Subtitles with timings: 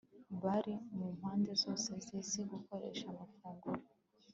[0.43, 3.81] bari mu mpande zose zisi gukoresha amafunguro